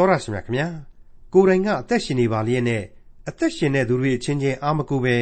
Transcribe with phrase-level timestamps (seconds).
[0.00, 0.68] တော်ရရှိမြခင်ဗျာ
[1.32, 2.82] ကိုယ်တိုင်ကအသက်ရှင်နေပါလျက်နဲ့
[3.28, 5.16] အသက်ရှင်တဲ့သူတွေအချင်းချင်းအာမကိုပဲ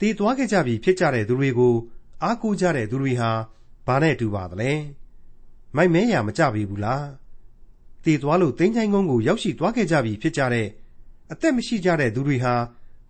[0.00, 1.74] တည်သွားခဲ့ကြပြီဖြစ်ကြတဲ့သူတွေကို
[2.22, 3.30] အားကိုးကြတဲ့သူတွေဟာ
[3.86, 4.72] ဘာနဲ့တူပါသလဲ
[5.76, 7.06] မိုက်မဲရမကြပြီဘူးလား
[8.04, 10.68] တည်သွားလို့တင်းချိုင်းကုန်းကိုရောက်ရှိသွားခဲ့ကြပြီဖြစ်ကြတဲ့
[11.32, 12.54] အသက်မရှိကြတဲ့သူတွေဟာ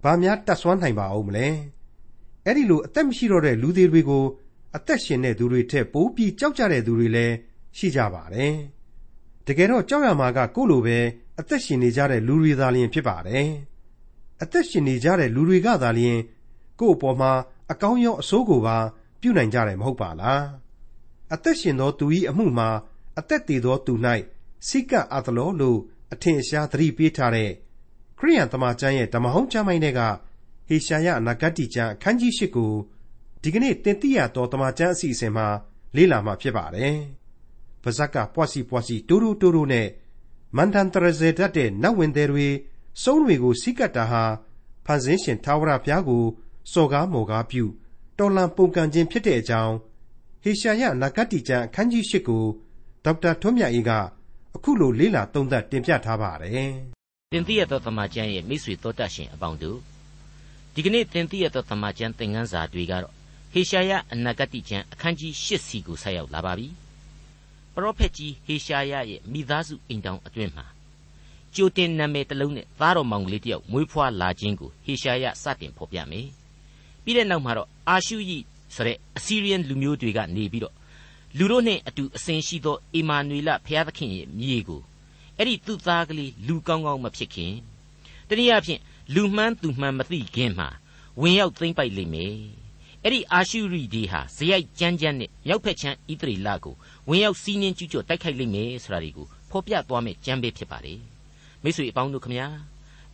[0.05, 1.49] ဘာများတတ်ဆွမ်းနိုင်ပါအောင်မလဲ
[2.45, 4.25] အဲ့ဒီလိုအသက်မရှိတော့တဲ့လူတွေတွေကို
[4.77, 7.35] အသက်ရှင်တဲ့သူတွေထက်ပိုပြီးကြောက်ကြတဲ့သူတွေလည်း
[7.77, 8.55] ရှိကြပါတယ်
[9.47, 10.99] တကယ်တော့ကြောက်ရမှာကကိုယ့်လိုပဲ
[11.41, 13.49] အသက်ရှင်နေကြတဲ့လူတွေသာလျှင်ဖြစ်ပါတယ်
[14.43, 16.19] အသက်ရှင်နေကြတဲ့လူတွေကသာလျှင်
[16.81, 17.33] ကိုယ့်အပေါ်မှာ
[17.73, 18.77] အကောင်းရောအဆိုးကိုပါ
[19.21, 20.45] ပြုနိုင်ကြတယ်မဟုတ်ပါလား
[21.35, 22.69] အသက်ရှင်သောသူ၏အမှုမှာ
[23.19, 23.93] အသက်တည်သောသူ၌
[24.69, 25.79] စိကပ်အသလောလို့
[26.13, 27.51] အထင်ရှားသတိပေးထားတဲ့
[28.19, 30.01] ခရိယန်တမန်ကျမ်းရဲ့ဓမ္မဟောင်းကျမ်းပိုင်းတွေက
[30.69, 32.73] ဟေရှာယအနာဂတ်ကျမ်းအခန်းကြီး၈ကို
[33.43, 35.47] ဒီကနေ့တင်ပြရတော်တမန်ကျမ်းအစီအစဉ်မှာ
[35.97, 36.97] လေ့လာမှာဖြစ်ပါတယ်။
[37.87, 39.89] ပါဇက်ကပွားစီပွားစီတိုးတိုးတိုးတိုးနဲ့
[40.57, 42.49] မန္တန်တရဇေတတ်တဲ့နတ်ဝင်သည်တွေ
[43.03, 44.25] စုံးတွေကိုစိကတ်တာဟာ
[44.87, 46.25] ဖန်ဆင်းရှင်သာဝရဘုရားကို
[46.73, 47.65] စော်ကားမော်ကားပြု
[48.19, 49.75] တော်လန်ပုန်ကန်ခြင်းဖြစ်တဲ့အကြောင်း
[50.43, 52.45] ဟေရှာယနဂတ်တီကျမ်းအခန်းကြီး၈ကို
[53.05, 53.91] ဒေါက်တာထွန်းမြတ်အေးက
[54.57, 56.71] အခုလိုလေးလာသုံးသပ်တင်ပြထားပါတယ်။
[57.33, 59.79] တင်ပြရသောသမကျမ်းရဲ့မိတ်ဆွေတော်တတ်ရှင်အပေါင်းတို့
[60.75, 63.13] ဒီကနေ့တင်ပြရသောသမကျမ်းသင်ခန်းစာတွေကတော့
[63.53, 66.69] ဟေရှာယအနာဂတ်ကျမ်းအခန်းကြီး၈စီကိုဆက်ရောက်လာပါပြီ။
[67.77, 70.67] ပရောဖက်ကြီးဟေရှာယရဲ့မိသားစုအိမ်တောင်အတွင်းမှာ
[71.55, 76.27] ကြိုတင်နာမည်တစ်လုံးနဲ့သားတော်မောင်ကလေးတယောက်မွေးဖွားလာခြင်းကိုဟေရှာယစတင်ဖော်ပြမယ်။
[77.05, 78.39] ပြီးတဲ့နောက်မှာတော့အာရှုရိ
[78.75, 80.75] ဆိုတဲ့အစီရီယန်လူမျိုးတွေကနေပြီးတော့
[81.39, 84.81] လူတို့နဲ့အတူအစဉ်ရှိသောအီမာနွေလဖျားသခင်ရဲ့မြေကို
[85.37, 87.53] အဲ့ဒီသူ့သားကလေးလူကောင်းကောင်းမဖြစ်ခင်
[88.29, 88.81] တနည်းအားဖြင့်
[89.15, 90.69] လူမှန်းသူမှန်းမသိခင်မှာ
[91.21, 92.35] ဝင်ရောက်သိမ့်ပိုက်လိမ့်မယ်
[93.07, 96.75] အဲ့ဒီအာရှုရိဒီဟာဇယိုက်ကြမ်းကြမ်းနဲ့ရောက်ဖက်ချမ်းဣသရေလကို
[97.09, 101.01] ဝင်ရောက်စီးနှင်းကျူးကျော်တိုက်ခိုက်လိမ့်မယ်ဆိုတာဒီကိုဖော်ပြသွားမယ်ကြမ်းပဲဖြစ်ပါတယ်
[101.63, 102.47] မိတ်ဆွေအပေါင်းတို့ခမညာ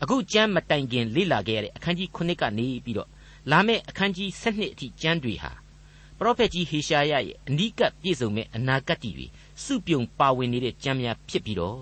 [0.03, 3.09] အခုကြမ်းမတိုင်ခင်လေ့လာခဲ့ရတဲ့အခန်းကြီး9ကနေပြီးတော့
[3.51, 5.53] လာမယ့်အခန်းကြီး7အထိကျမ်းတွေဟာ
[6.19, 9.27] ပရောဖက်ကြီးဟေရှာယရဲ့အနိကပြည့်စုံမဲ့အနာဂတ်တွေ
[9.65, 11.81] စုပြုံပါဝင်နေတဲ့ကျမ်းများဖြစ်ပြီးတော့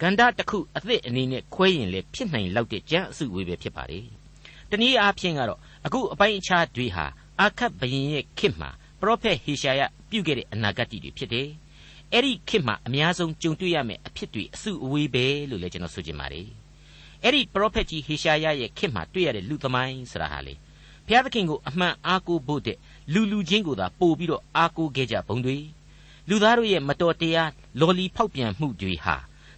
[0.00, 4.04] ဂန္ဓတစ်ခုအသစ်အနေနဲ့ခွဲရင်လည်းဖြစ်နိုင်လောက်တဲ့ကျမ်းအစုဝေးပဲဖြစ်ပါတယ်။
[4.70, 7.06] တနည်းအားဖြင့်ကတော့အခုအပိုင်းအခြားတွေဟာ
[7.40, 8.70] အာခတ်ဘရင်ရဲ့ခေတ်မှာ
[9.00, 11.48] ပရောဖက်ဟေရှာယပြုခဲ့တဲ့အနာဂတ်တွေဖြစ်တယ်။
[12.12, 16.48] အဲ့ဒီခေတ်မှာအများဆုံးကြုံတွေ့ရမယ့်အဖြစ်တွေအစုအဝေးပဲလို့လည်းကျွန်တော်ဆိုချင်ပါတယ်။
[17.24, 20.54] အဲ့ဒီပရောဖက်ကြီးဟေရှာယရဲ့ခေတ်မှာတွေ့ရတဲ့လူသမိုင်းဆိုတာဟာလေ
[21.06, 22.78] ဘုရားသခင်ကိုအမှန်အားကိုးဖို့တဲ့
[23.12, 25.56] လူလူချင်းကိုသာပို့ပြီးတော့အားကိုးခဲ့ကြဘုံတွေ
[26.28, 27.50] လူသားတို့ရဲ့မတော်တရား
[27.80, 29.16] လော်လီဖောက်ပြန်မှုတွေဟာ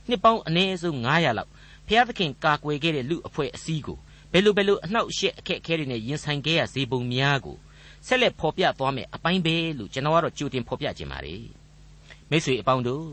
[0.09, 1.51] နှစ်ပေါင်းအနည်းဆုံး900လောက်
[1.87, 3.99] ဘုရားသခင်ကာကွယ်ခဲ့တဲ့လူအဖွဲ့အစည်းကို
[4.37, 7.57] ဘယ်လိုဘယ်လိုအနှောက်အယှက်အခက်အခဲတွေနဲ့ရင်ဆိုင်ခဲ့ရစေပုံများကို
[8.07, 11.45] ဆက်လက်ဖော်ပြသွားမယ်အပိုင်းပဲလို့ကျွန်တော်ကတော့ကြိုတင်ဖော်ပြခြင်းပါတယ်
[12.31, 13.07] မိတ်ဆွေအပေါင်းတို့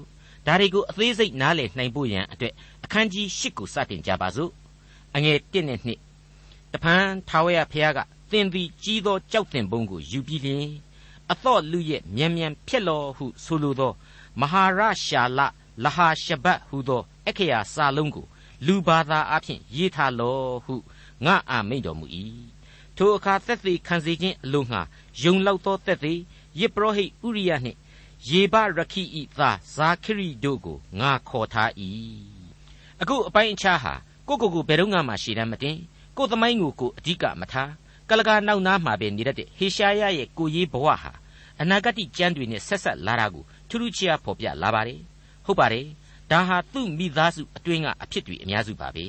[0.45, 4.51] ဒါတွေကိုအသေးစိတ်နားလည်နိုင်ဖို့ရန်အတွက်အခန်းကြီး၈ကိုစတင်ကြပါစို့
[5.15, 7.99] အငယ်1နဲ့2တဖန်ထာဝရဘုရားက
[8.31, 10.67] သင်သည်ကြီးသောကြောက်တင်ပုံကိုယူပြီးလျှင်
[11.31, 13.91] အသော့လူရဲ့မြန်မြန်ဖြစ်လောဟုဆိုလိုသော
[14.39, 15.39] မဟာရရှာလ
[15.83, 18.25] လဟာရှဘတ်ဟုသောအခရာစာလုံးကို
[18.65, 20.75] လူဘာသာအဖြစ်ရေးထားလောဟု
[21.25, 22.05] ငါအာမိန်တော်မူ၏
[22.97, 24.81] ထိုအခါသက်သေခံစေခြင်းအလို့ငှာ
[25.21, 26.13] ယုံလောက်သောသက်သေ
[26.59, 27.77] ယေပရောဟိတ်ဥရိယနှင့်
[28.29, 31.71] ယေဘရခိဤသားဇာခရိတို့ကိုငါခေါ်ထား၏
[33.01, 33.93] အခုအပိုင်းအခြားဟာ
[34.27, 35.77] ကိုကိုကိုဘယ်တော့မှရှည်တမ်းမတင်
[36.17, 37.71] ကိုသမိုင်းကိုကိုအဓိကမထား
[38.09, 41.11] ကလကာနောက်နားမှာပဲနေတတ်တဲ့ဟေရှာယရဲ့ကိုရေးဘဝဟာ
[41.61, 44.99] အနာဂတ်ကျမ်းတွေနဲ့ဆက်ဆက်လာတာကိုထူးထူးခြားဖော်ပြလာပါတယ်
[45.45, 45.85] ဟုတ်ပါတယ်
[46.31, 49.05] ဒါဟာသူ့မိသားစုအတွင်းကအဖြစ်တွေအများစုပါပဲ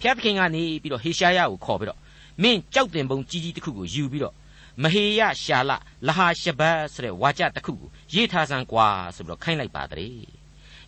[0.00, 2.00] ဖျားသခင်ကနေပြီးတော့ဟေရှာယကိုခေါ်ပြီးတော့
[2.42, 4.34] မင်းကြောက်တင်ပုံကြီးကြီးတစ်ခုကိုယူပြီးတော့
[4.82, 5.72] မဟေယရှာလ
[6.06, 10.26] လဟာရှဘတ်ဆိုတဲ့ဝါကြတစ်ခုကိုရေးထားစမ်းကွာဆိုပြီးတော့ခိုင်းလိုက်ပါတည်း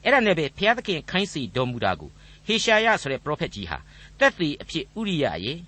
[0.05, 2.11] အဲ့ဒါနဲ့ပဲဘုရားသခင်ခိုင်းစီတော်မူတာကို
[2.47, 3.79] ဟေရှာယဆိုတဲ့ပရောဖက်ကြီးဟာ
[4.19, 5.59] တက်သေးအဖြစ်ဥရိယရဲ့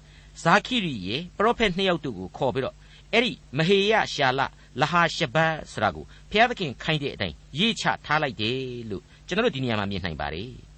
[0.42, 2.76] ဇာခိရိရေပရောဖက်နှစ်ယောက်တို့ကိုခေါ်ပြီးတော့
[3.12, 4.40] အဲ့ဒီမဟေယရှာလ
[4.80, 8.58] လဟာရှဘတ်ဆိုတာကိုဘုရားသခင်ခိုင်းတဲ့အတိုင်းရေးချထားလိုက်တယ်
[8.90, 10.69] လို့ကျွန်တော်တို့ဒီနေရာမှာမြင်နိုင်ပါတယ်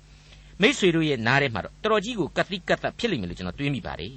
[0.63, 4.15] မိษွေတို့ရဲ့နားထဲမှာတော့တော်တော်ကြီးကိုကတိကတ်ဖြစ်လိမ့်မယ်လို့ကျွန်တော်တွေးမိပါတယ်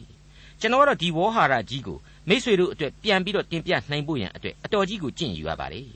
[0.61, 1.97] ကျွန်တော်ကတော့ဒီဝေါဟာရကြီးကို
[2.29, 5.87] မိษွေတို့အတွက်ပြန်ပြီးတော့တင်ပြနိုင်ဖို့ရန်အတွက်အတော်ကြီးကိုကြင့်ယူရပါတယ်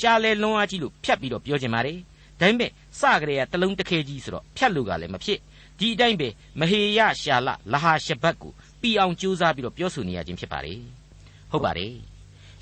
[0.00, 1.98] ရှားလဲလွန်အားကြီးလို့ဖြတ်ပြီးတော့ပြောချင်ပါတယ်
[2.40, 2.70] ဒါပေမဲ့
[3.00, 5.38] စကြရေကတလုံးတစ်ခဲကြီးဆိုတော့ဖြတ်လို့ကလည်းမဖြစ်
[5.78, 6.28] ဒီအတိုင်းပဲ
[6.60, 10.80] မဟေယရှာလလဟာရှဘတ်ကိုပြီးအောင်ကြိုးစားပြီးတော့ပြောဆိုနေရခြင်းဖြစ်ပါတယ်
[11.50, 11.94] ဟုတ်ပါတယ်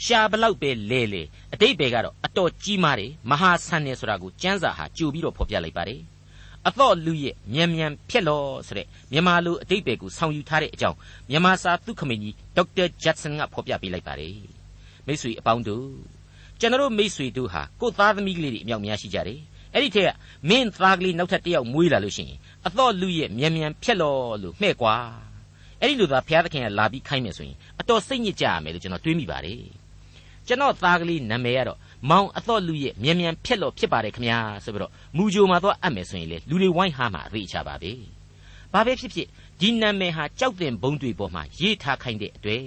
[0.05, 6.01] ရှာဘလောက်ပဲလဲလေအတိတ်ပဲကတော့အတော်ကြီးမားတယ်မဟာဆန်နေဆိုတာကိုကျမ်းစာဟာကြိုပြီးတော့ဖော်ပြလိုက်ပါတယ်
[6.67, 10.97] အတော့လူရဲ့မြန်မြန်ဖြစ်လောဆိုတဲ့မြန်မာလိုအတိတ်ပဲကိုဆောင်ယူထားတဲ့အကြောင်း
[11.31, 14.37] မြန်မာစာသုခမင်းကြီးဒေါက်တာဂျက်ဆန်ကဖော်ပြပေးလိုက်ပါတယ်
[15.07, 15.89] မိတ်ဆွေအပေါင်းတို့
[16.61, 19.41] ကျွန်တော်မိတ်ဆွေတို့ဟာကိုသားသမီးကလေးတွေအမြောက်များရှိကြတယ်
[19.75, 20.11] အဲ့ဒီထက်က
[20.49, 24.95] မင်းသားကလေးနောက်ထပ်တစ်ယောက်မွေးလာလို့ရှိရင်အတော့လူရဲ့မြန်မြန်ဖြက်လို့လို့မှဲ့ကွာ
[25.81, 29.63] အဲ့ဒီလိုသာဘုရားသခင်ကလာပြီးခိုင်းမယ်ဆိုရင်အတော်စိတ်ညစ်ကြရမယ်လို့ကျွန်တော်တွေးမိပါတယ်
[30.47, 31.79] ကျွန်တော်သားကလေးနာမည်ကတော့
[32.11, 37.93] မောင်အတော့လူရဲ့မြန်မြန်ဖြက်လို့ဖြစ်ပါတယ်ခမညာဆိုပြီးတော့မူဂျိုမှာတော့အပ်မယ်ဆိုရင်လေလူတွေဝိုင်းဟာမှာအသေးချပါပဲ
[38.73, 39.27] ဘာပဲဖြစ်ဖြစ်
[39.61, 42.65] ဒီနာမည်ဟာကြောက်တင်ဘုံတွေပေါ်မှာရေးထားခိုင်းတဲ့အတွက်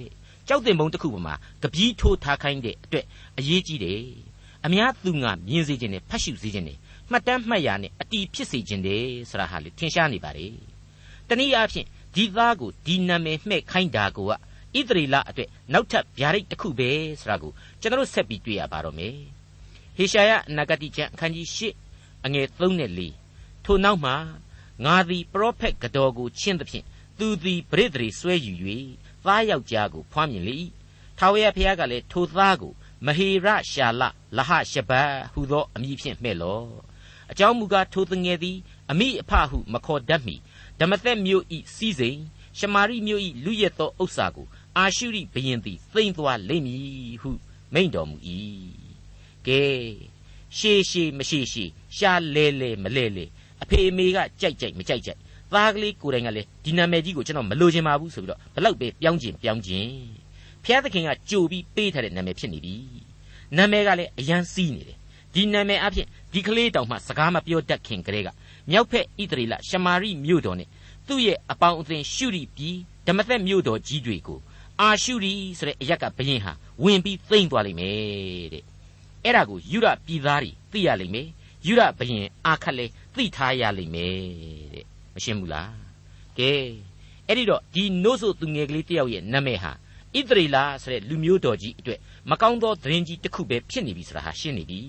[0.48, 3.06] ကြောက်တင်ဘုံတစ်ခုပေါ်မှာကပီးထိုးထားခိုင်းတဲ့အတွက်
[3.38, 4.02] အရေးကြီးတယ်
[4.66, 6.78] အများသူငါမြင်စေခြင်းနဲ့ဖတ်ရှုစေခြင်းနဲ့
[7.12, 10.48] မှတ်တမ်းမှတ်ရနဲ့အတီးဖြစ်စေခြင်းတယ်ဆိုတာဟာလေထင်ရှားနေပါလေ
[11.28, 14.32] တနည်းအားဖြင့်ဒီသားကိုဒီနာမည်မှဲ့ခိုင်းတာကိုက
[14.80, 16.90] ဣသရေလအတွက်နောက်ထပ်ဗျာဒိတ်တစ်ခုပဲ
[17.20, 17.52] ဆိုတာကို
[17.82, 19.18] ကျွန်တော်ဆက်ပြီးတွေ့ရပါတော့မယ်
[19.98, 22.92] ဟေရှာယအနာဂတိကျမ်းအခန်းကြီး၈အငယ်3နဲ့
[23.30, 24.16] 4ထို့နောက်မှာ
[24.86, 26.86] ငါသည်ပရောဖက်ကတော်ကိုချင်းသဖြင့်
[27.20, 28.54] သူသည်ပရိသေဆွဲယူ၍
[29.26, 30.56] သားယောက်ျားကိုဖွားမြင်လေ၏
[31.18, 32.74] ထာဝရဘုရားကလည်းထိုသားကို
[33.06, 34.04] မဟေရရှာလ
[34.38, 36.68] လဟရှဘတ်ဟုသောအမည်ဖြင့်မှဲ့လော့
[37.32, 38.58] အကြောင်းမူကားထိုသူငယ်သည်
[38.92, 40.36] အမိအဖဟုမခေါ်တတ်မီ
[40.80, 42.20] ဓမ္မသက်မြို့ဤစည်းစိမ်
[42.58, 44.48] ရှမာရိမြို့ဤလူရက်သောဥစ္စာကို
[44.78, 47.30] အာရှုရိဘရင်သည်သိမ့်သွားလိမ့်မည်ဟု
[47.74, 48.16] မိန့်တော်မူ၏
[49.48, 49.62] ကဲ
[50.58, 51.64] ရှေရှေမရှိရှိ
[51.98, 53.26] ရှာလဲလဲမလဲလဲ
[53.62, 55.20] အဖေအမေကကြိုက်ကြိုက်မကြိုက်ကြိုက်
[55.54, 59.88] သားကလေးကိုယ်တိုင်ကလည်းဒီနာမည်ကြီးကိုကျွန်တော်မလိုချင်ပါဘူးဆိုပြီးတော့ဘလောက်ပဲပြောင်းကျင်ပြောင်းကျင်
[60.64, 62.76] ဖျားသခင်ကကြိုပြီးပေးထားတဲ့နာမည်ဖြစ်နေပြီ
[63.58, 64.98] နာမည်ကလည်းအရန်စီးနေတယ်
[65.34, 68.30] ဒီနာမည်အဖြစ်ဒီကလေးတောင်မှစကားမပြောတတ်ခင်ကလေးက
[68.70, 70.68] မြောက်ဖက်ဣသရေလရှမာရိမြို့တော်နဲ့
[71.08, 72.78] သူ့ရဲ့အပေါင်းအသင်းရှုရီပြည်
[73.08, 74.40] ဓမ္မသက်မြို့တော်ကြီးတွေကို
[74.82, 76.52] အာရှုရီဆိုတဲ့အရက်ကဘရင်ဟာ
[76.84, 78.64] ဝင်ပြီးသိမ့်သွားလိမ့်မယ်တဲ့
[79.24, 81.28] အဲ့ဒါကိုယူရပြည်သားတွေသိရလိမ့်မယ်
[81.68, 82.86] ယူရဘရင်အာခတ်လဲ
[83.16, 84.16] သိထားရလိမ့်မယ်
[84.74, 84.86] တဲ့
[85.16, 85.74] မရှင်းဘူးလား
[86.38, 86.52] ကဲ
[87.28, 89.72] အဲ့ဒီတော့ဒီနို့ဆိုသူငယ်ကလေးတယောက်ရဲ့နာမည်ဟာ
[90.18, 92.00] ဣသရေလဆိုတဲ့လူမျိုးတော်ကြီးအတွက်
[92.30, 94.80] မကောင်းသောသတင်းကြီးတစ်ခုပဲဖြစ်နေပြီဆိုတာဟာရှင်းနေပြီ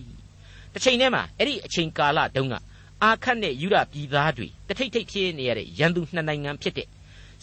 [0.72, 2.54] တစ်ချိန်တည်းမှာအဲ့ဒီအချိန်ကာလတုန်းက
[3.02, 6.88] အာခတ်နဲ့ယူရပြည်သားတွေတထိတ်ထိတ်ဖြစ်နေရတဲ့ရန်သူနှစ်နိုင်ငံဖြစ်တဲ့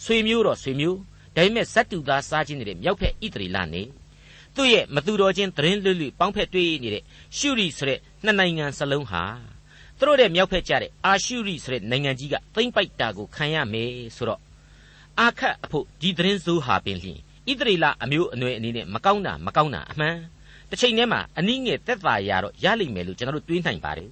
[0.04, 0.98] ဆွေမျိုးတော်ဆွေမျိုး
[1.36, 3.82] ဒါပေမဲ့ဇတ်တူသားစားခြင်းနေတဲ့မြောက်ဖက်ဣသရေလနေ
[4.56, 7.02] သူ့ရဲ့မသူတော်ချင်းသတင်းလွတ်လွတ်ပေါင်းဖက်တွေ့နေတဲ့
[7.38, 9.22] ရှုရီဆိုတဲ့နှစ်နိုင်ငံစလုံးဟာ
[9.98, 14.40] သူတို့တဲ့မြောက်ဖက်ကြတဲ့အာရှုရိဆိုတဲ့နိုင်ငံကြီးကသိမ့်ပိုက်တာကိုခံရမယ်ဆိုတော့
[15.20, 17.18] အာခတ်အဖို့ဒီသတင်းစိုးဟာပင်လျင်
[17.48, 20.16] ဣသရေလအမျိုးအနွယ်အနေနဲ့မကောင်းတာမကောင်းတာအမှန်
[20.70, 24.10] တစ်ချိန်တည်းမှာအနည်းငယ်သက်သာရတော့ရလိမ့်မယ်လို့ကျွန်တော်တို့တွေးနိုင်ပါတယ်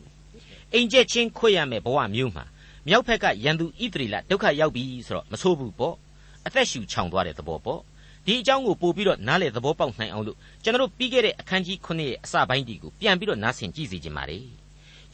[0.75, 2.45] အိမ်ကျက်ချင်းခွေရမယ်ဘဝမျိုးမှာ
[2.89, 5.97] မြောက်ဖက်ကရန်သူဣသရေလဒုက္ခရောက်ပြီဆိုတော့မဆိုးဘူးပေါ့
[6.49, 7.81] အသက်ရှူချောင်သွားတဲ့သဘောပေါ့
[8.27, 14.45] ဒီအကြောင်းကိုပို့ပြီးတော့နားလေသဘောပေါက်နိုင်အောင်လို့ကျွန်တော်တို့ပြီးခဲ့တဲ့အခန်းကြီး9ရဲ့အစပိုင်းဒီကိုပြန်ပြီးတော့နားဆင်ကြည့်စီခြင်းပါတယ်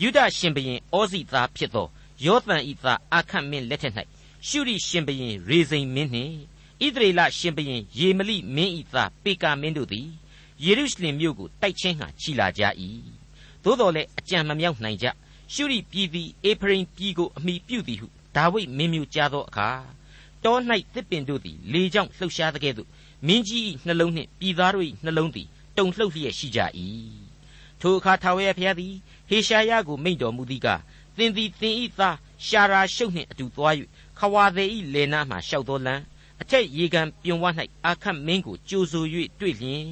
[0.02, 1.86] ယုဒရှင်ဘရင်ဩဇိသားဖြစ်သော
[2.24, 3.94] ယောသန်ဤသားအာခတ်မင်းလက်ထက်၌
[4.48, 6.34] ရှုရိရှင်ဘရင်ရေဇိန်မင်းနှင့်
[6.84, 10.08] ဣသရေလရှင်ဘရင်ယေမလိမင်းဤသားပေကာမင်းတို့သည်
[10.64, 12.62] ယေရုရှလင်မြို့ကိုတိုက်ချင်းဟာခြိလာကြ၏
[13.64, 15.06] သို့တော်လည်းအကြံမမြောက်နိုင်ကြ
[15.54, 18.06] ရှုရိပြည်သည်အေဖရိမ်ပြည်ကိုအမိပြုသည်ဟု
[18.36, 19.70] ဒါဝိဒ်မင်းမျိုးကြားသောအခါ
[20.44, 20.56] တော၌
[20.94, 22.88] သစ်ပင်တို့သည်လေကြောင့်လှုပ်ရှားသကဲ့သို့
[23.26, 26.60] မင်းကြီး၏နှလုံးနှင့်ပြည်သားတို့၏နှလုံးသည်တုန်လှုပ်လျက်ရှိကြ၏
[27.80, 28.94] ထိုအခါထာဝရဘုရားသည်
[29.28, 30.68] ဟေရှာယကိုမိန့်တော်မူသည်က
[31.16, 33.74] သင်သည်သင်ဤသားရှာရာရှုပ်နှင့်အတူသွား၍
[34.18, 35.94] ခဝါသည်ဤလေနာမှရှောက်သောလံ
[36.40, 37.44] အထက်ရေကန်ပြုံဝ၌
[37.84, 39.04] အာခတ်မင်းကိုကြိုဆို၍
[39.40, 39.84] တွေ့လျင်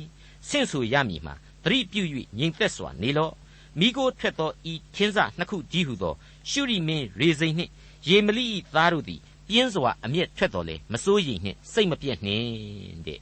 [0.48, 1.34] ဆင့်ဆိုရမည်မှာ
[1.64, 2.02] သတိပြု၍
[2.38, 3.34] ငြိမ်သက်စွာနေလော့
[3.78, 6.14] မိကိုထွက်သောဤခင်းစနှစ်ခုကြီးဟုသော
[6.50, 7.70] ရှုရိမင်းရေစိန်နှင့်
[8.08, 9.20] ရေမလိဤသားတို့သည်
[9.52, 13.20] ပြင်းစွာအမျက်ထွက်တော်လေမစိုးရိမ်နှင့်စိတ်မပြည့်နှင့်တဲ့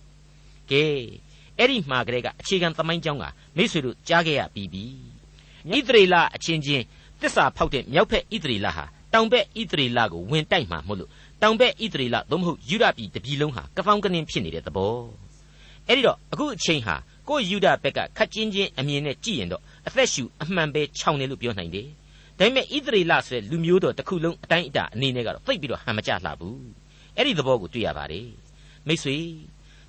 [0.70, 0.84] ကဲ
[1.58, 3.24] အဲ့ဒီမှာကလေးကအခြေခံသမိုင်းကြောင်းက
[3.56, 4.84] မိတ်ဆွေတို့ကြားခဲ့ရပြီးပြီ
[5.70, 6.84] ဣသရေလအချင်းချင်း
[7.20, 11.10] တစ္ဆာဖောက်တဲ့မြောက်ဖက်ဣသရေလဟာတောင်ဘက်ဣသရေလကိုဝင်တိုက်မှာမို့လို့
[11.42, 14.96] တောင်ဘက်ဣသရေလသို့မဟုတ်ယူဒပြည်တပြည်လုံးဟာကပောင်းကနင်းဖြစ်နေတဲ့သဘော
[15.86, 16.96] အဲ့ဒီတော့အခုအချိန်ဟာ
[17.28, 21.88] ကိုယူဒဘက်ကခတ်ချင်းချင်းအမြင်နဲ့ကြည့်ရင်တော့အသက်ရှူအမှန်ပဲခြောင်တယ်လို့ပြောနိုင်တယ်
[22.40, 26.60] ဒါပေမဲ့ဣသရေလဆိုတဲ့လူမျိုးတော်တစ်ခုလုံးအတိုင်းအတာအနေနဲ့ကတော့သိပ်ပြီးတော့ဟန်မကြလှဘူး
[27.16, 28.28] အဲ့ဒီသဘောကိုတွေ့ရပါတယ်
[28.86, 29.16] မိတ်ဆွေ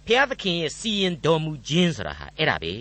[0.06, 2.74] ဖျားသခင်ရဲ့စီရင်တော်မူခြင်းဆိုတာဟာအဲ့ဒါပဲ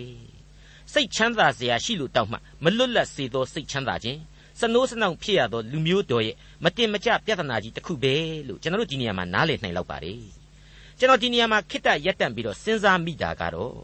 [0.93, 4.19] စိတ်ချမ်းသာစရာရှိလို့တောက်မှမလွတ်လပ်စေသောစိတ်ချမ်းသာခြင်း
[4.59, 8.15] စနိုးစနောင်ဖြစ်ရသောလူမျိုးတော်ရဲ့မတင်မကျပြဿနာကြီးတစ်ခုပဲ
[8.47, 10.21] လို့ကျွန်တော်တို့ဒီနေရာမှာနားလည်နိုင်လောက်ပါတယ်
[10.99, 13.75] ကျွန်တော်ဒီနေရာမှာခိတ္တရက်တန့်ပြီးတော့စဉ်းစားမိတာကတော့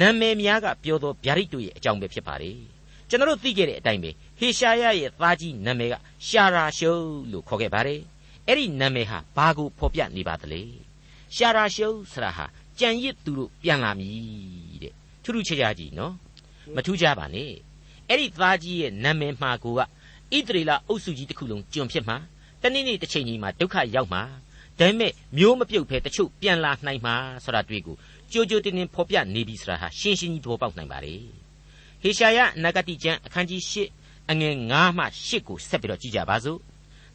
[0.00, 2.58] နာမည်များကပြောသောဗျာဒိတ်တို့ရဲ့အကြောင်းပဲဖြစ်ပါတယ်
[3.08, 5.94] ကျွန်တော်တို့သိခဲ့တဲ့အတိုင်းပဲဟေရှာယရဲ့သားကြီးနာမည်က
[6.26, 6.90] ရှာရာရှု
[7.30, 8.00] လို့ခေါ်ခဲ့ပါတယ်
[8.46, 10.62] အဲ့ဒီနာမည်ဟာဘာကိုဖော်ပြနေပါသလဲ
[11.36, 12.44] ရှာရာရှုဆိုတာဟာ
[12.78, 14.92] ကြံရစ်သူတို့ပြန်လာမည်တဲ့
[15.22, 16.14] ထူးထူးခြားခြားကြီးနော်
[16.76, 17.50] မထူးခြားပါနဲ့
[18.08, 19.84] အဲ့ဒီသားကြီးရဲ့နာမည်မှာကိုကဣ
[20.48, 22.16] သရေလအုပ်စုကြီးတစ်ခုလုံးကျွန်ဖြစ်မှာ
[22.62, 24.22] တနေ့နေ့တစ်ချိန်ကြီးမှာဒုက္ခရောက်မှာ
[24.78, 27.96] ဒါပေမဲ့မျိုးမပြုတ်ဖဲတချို့ပြန်လာနိုင်မှာဆိုတာတွေ့ကို
[28.32, 31.14] ကြိုကြိုတင်တင်ဖော်ပြနေပြီဆိုတာဟာရှင်းရှင်းကြီးသဘောပေါက်နိုင်ပါလေ
[32.06, 36.58] ဟေရှာယနဂတိကျမ်းအခန်းကြီး၈အငယ်9မှ10ကိုဆက်ပြီးတော့ကြည့်ကြပါစို့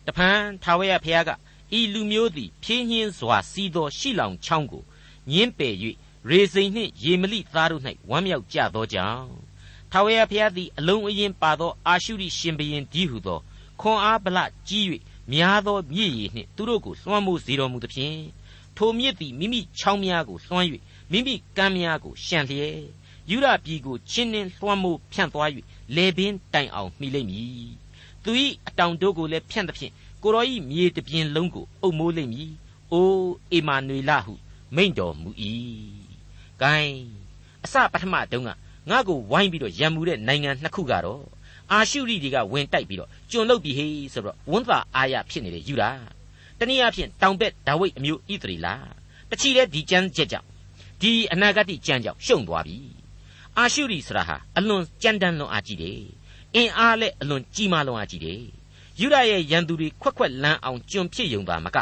[0.06, 1.30] တဖန်ထာဝရဘုရားက
[1.78, 4.84] ဤလူမျိုးသည်ဖြင်းညင်းစွာစီးသောရှိလောင်ချောင်းကို
[5.32, 5.74] ညင်းပယ်၍
[6.30, 9.32] ရေစိန်နှင့်ရေမလိသားတို့၌ဝမ်းမြောက်ကြသောကြောင့်
[9.92, 13.40] ထာဝရဘုရားသည်အလုံးအရင်ပါသောအာရှုရိရှင်ဘရင်ဒီဟုသော
[13.82, 14.86] ခွန်အားဗလကြီး၍
[15.32, 18.20] များသောမြည်ရည်နှင့်သူတို့ကိုလွှမ်းမိုးစေတော်မူသဖြင့်
[18.78, 20.66] ထိုမြစ်သည်မိမိချောင်းများကိုလွှမ်း၍
[21.12, 22.80] မိမိကမ်းများကိုရှံလျက်
[23.30, 25.50] ယူရပြည်ကိုချင်းနှင်းလွှမ်းမိုးဖြန့်သွား၍
[25.96, 27.70] လေပင်တိုင်အောင်မှီလိမ့်မည်
[28.24, 28.32] သူ၏
[28.68, 29.94] အတောင်တို့ကိုလည်းဖြန့်သဖြင့်
[30.24, 32.50] ကိုရောဤမြေတပြင်လုံးကိုအုပ်မိုးလိမ့်မည်
[32.92, 34.34] အိုးအေမာနွေလဟု
[34.76, 35.30] မိန့်တော်မူ၏
[36.62, 36.98] ဂိုင်း
[37.66, 38.50] အစပထမတုန်းက
[38.90, 41.24] ငါ့ကိုဝိုင်းပြီးတော့ရံမှုတဲ့နိုင်ငံနှစ်ခုကတော့
[41.72, 45.92] အာရှုရိတွေကဝင်တိုက်ပြီးတော့ကျွန်လုတ်ပြီးဟေးဆိုတော့ဝန်းသာအာရဖြစ်နေတဲ့ယူတာ
[46.60, 48.76] တနည်းအားဖြင့်တောင်ဘက်ဒါဝိဒ်အမျိုးဣသရီလာ
[49.30, 50.48] တချီတဲ့ဒီကျမ်းချက်ကြောင့်
[51.02, 52.99] ဒီအနာဂတ်ကျမ်းကြောင့်ရှုံသွားပြီ
[53.60, 56.00] အာရှုရိဆိုတာဟာအလွန်ကြမ်းတမ်းလွန်အားကြီးတယ်
[56.56, 58.42] အင်အားလည်းအလွန်ကြီးမားလွန်အားကြီးတယ်
[59.00, 61.78] ယူဒရဲ့ရန်သူတွေခွက်ခွက်လန်းအောင်ကျွန်ဖြစ်ယုံတာမက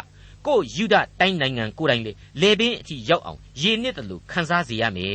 [0.45, 5.13] ကိုယူဒတိုင်းနိုင်ငံကိုယ်တိုင်လေလေပင်အထိရောက်အောင်ရေနစ်တယ်လို့ခန်းစားစေရမယ်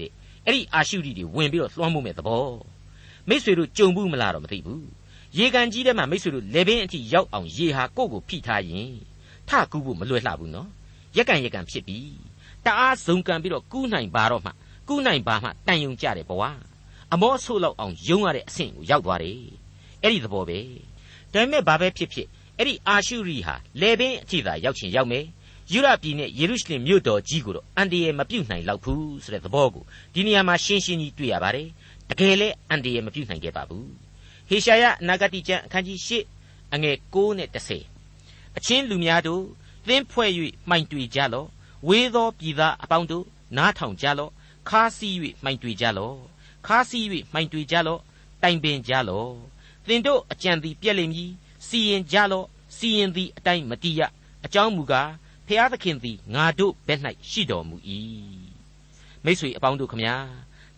[0.00, 0.10] တဲ့
[0.46, 2.46] အဲ့ဒီအာရှုရိတွေဝင်ပြီးတော့လွှမ်းမိုးမဲ့သဘော
[3.28, 4.86] မိษွေတို့ကြုံဘူးမလားတော့မသိဘူး
[5.38, 8.90] ရေကန်ကြီးထဲမှာမိษွေတို့လေပင်အထိရောက်အောင်ရေဟာကိုယ့်ကိုဖိထားရင်
[9.48, 10.68] ထကူးဖို့မလွယ်လှဘူးနော်
[11.16, 11.98] ရက်ကန်ရက်ကန်ဖြစ်ပြီ
[12.64, 14.52] တအားဇုံကန်ပြီးတော့ကူးနိုင်ပါတော့မှ
[14.88, 16.42] ကူးနိုင်ပါမှတန်ယုံကြတယ်ဘဝ
[17.12, 19.40] အမောဆိုးလောက်အောင်ယုံရတဲ့အဆင့်ကိုရောက်သွားတယ်
[20.02, 20.58] အဲ့ဒီသဘောပဲ
[21.32, 22.26] ဒါပေမဲ့ဘာပဲဖြစ်ဖြစ်
[22.58, 25.24] အဲ့ဒီအာရှုရိဟာလေပင်အထိသာရောက်ချင်ရောက်မယ်
[25.72, 31.68] ယူရပြည်နဲ့ယေရုရှလင်မြို့တော်ကြီးကိုတော့အန်တရာယ်မပြုတ်နိုင်လောက်ဘူးဆိုတဲ့သဘောကိုဒီနေရာမှာရှင်းရှင်းကြီးတွေ့ရပါတယ်
[32.10, 33.88] တကယ်လဲအန်တရာယ်မပြုတ်နိုင်ခဲ့ပါဘူး
[34.48, 36.12] ဟေရှာယအနာဂတိကျမ်းအခန်းကြီး၈
[36.74, 37.48] အငယ်9နဲ့
[38.04, 39.44] 10အချင်းလူများတို့
[39.88, 40.30] သင်းဖွဲ့၍
[40.68, 41.48] မှိုင်တွေကြလော့
[41.88, 43.24] ဝေးသောပြည်သားအပေါင်းတို့
[43.56, 44.32] နားထောင်ကြလော့
[44.70, 46.16] ခါးစီး၍မှိုင်တွေကြလော့
[46.66, 48.00] ခါးစီး၍မှိုင်တွေကြလော့
[48.42, 49.32] တိုင်ပင်ကြလော့
[49.86, 51.30] သင်တို့အကြံသည်ပြက်လိမ့်မည်
[51.68, 52.46] စီရင်ကြလော့
[52.76, 54.00] စီရင်သည်အတိုင်းမတိရ
[54.44, 55.10] အကြောင်းမူကား
[55.46, 57.76] ဖျားသခင်သည်ငါတို့ဘက်၌ရှိတော်မူ၏
[59.24, 60.14] မိတ်ဆွေအပေါင်းတို့ခမညာ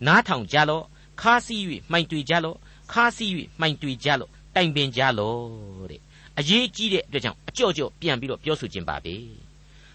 [0.06, 0.84] နားထောင်ကြလော့
[1.20, 2.56] ခါးစီး၍မှိုင်တွေကြလော့
[2.92, 3.30] ခါးစီး၍
[3.60, 6.00] မှိုင်တွေကြလော့တိုင်ပင်ကြလော့တဲ့
[6.38, 9.14] အရေးကြီးတဲ့အတွက်ကြောင့်အကြော့ကြော့ပြန်ပြီးတော့ပြောဆိုခြင်းပါပဲ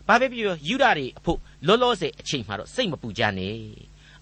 [0.08, 3.58] ဘာပဲပြောယူဒတွေအဖို့လောလောဆယ်အချိန်မှာတော့စိတ်မပူကြနဲ့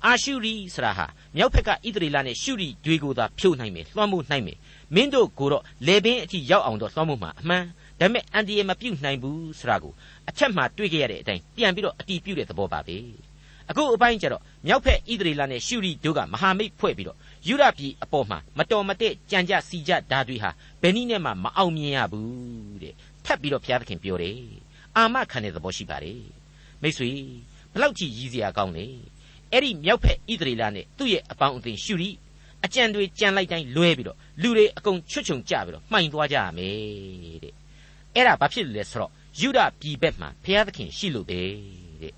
[0.05, 4.57] အာရှုရီဆရာဟာမြောက်ဘက်ကဣသရေလနဲ့ရှုရီတွေကိုသာဖြိုးနိုင်မယ်လွှမ်းမိုးနိုင်မယ်
[4.95, 7.63] မင်းတို့ကိုတော့လေပင်အထိရောက်အောင်တော့လွှမ်းမိုးမှာအမှန်
[7.99, 9.93] ဒါပေမဲ့အန်တီရမပြုတ်နိုင်ဘူးဆိုတာကို
[10.29, 12.97] အချက်မှတွေ့ကြရတဲ့အတိုင်းပြန်ပြီးတော့အတီးပြုတ်တဲ့သဘောပါပဲ
[13.69, 20.49] အခုအပိုင်းကျတော့မြောက်ဖက်ဣသရေလနဲ့ရှုရီတို့ကမဟာမိတ်ဖွဲ့ပြီးတော့ယူရပြည်အပေါ်မှာမတော်မတဲ့ကြံကြစီကြဓာတွေဟာ
[20.81, 22.93] ဘယ်နည်းနဲ့မှမအောင်မြင်ရဘူးတဲ့
[23.25, 24.62] ထပ်ပြီးတော့ဘုရားသခင်ပြောတယ်
[24.97, 26.21] အာမခံတဲ့သဘောရှိပါတယ်
[26.81, 27.09] မိတ်ဆွေ
[27.73, 28.85] ဘလောက်ကြည့်ရည်စရာကောင်းလဲ
[29.51, 32.09] အဲ့ဒီမြောက်ဖက်ဣသရေလနဲ့သူ့ရဲ့အပေါင်းအသင်းရှုရီ
[32.65, 37.53] အကြံတွေကြံလိုက်တိုင်းလွဲပြီးတော့လူတွေအကုန်ချွတ်ချုံကြပြီးတော့မှိုင်သွားကြရမယ်တဲ့
[38.15, 41.39] အဲ့ဒါဘာဖြစ်လို့လဲဆိုတော့ယူဒပြည်ဘက်မှာဘုရားသခင်ရှိလို့ပဲ
[42.01, 42.13] တဲ့